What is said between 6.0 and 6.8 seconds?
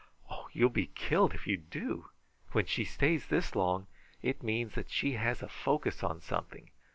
on something.